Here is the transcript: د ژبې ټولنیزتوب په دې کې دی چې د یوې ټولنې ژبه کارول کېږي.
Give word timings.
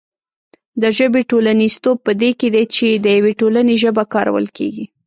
د 0.81 0.83
ژبې 0.97 1.21
ټولنیزتوب 1.31 1.97
په 2.05 2.11
دې 2.21 2.31
کې 2.39 2.47
دی 2.55 2.63
چې 2.75 2.87
د 3.05 3.05
یوې 3.17 3.33
ټولنې 3.41 3.73
ژبه 3.83 4.03
کارول 4.13 4.45
کېږي. 4.57 4.85